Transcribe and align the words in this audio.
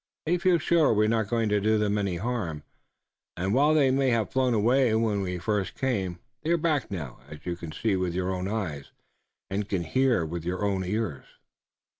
They 0.25 0.39
feel 0.39 0.57
sure 0.57 0.95
we 0.95 1.05
are 1.05 1.09
not 1.09 1.27
going 1.27 1.47
to 1.49 1.61
do 1.61 1.77
them 1.77 1.95
any 1.99 2.15
harm, 2.15 2.63
and 3.37 3.53
while 3.53 3.75
they 3.75 3.91
may 3.91 4.09
have 4.09 4.31
flown 4.31 4.55
away 4.55 4.95
when 4.95 5.21
we 5.21 5.37
first 5.37 5.75
came 5.75 6.17
they 6.41 6.49
are 6.49 6.57
back 6.57 6.89
now, 6.89 7.19
as 7.29 7.45
you 7.45 7.55
can 7.55 7.71
see 7.71 7.95
with 7.95 8.15
your 8.15 8.33
own 8.33 8.47
eyes, 8.47 8.89
and 9.51 9.69
can 9.69 9.83
hear 9.83 10.25
with 10.25 10.43
your 10.43 10.65
own 10.65 10.83
ears." 10.83 11.25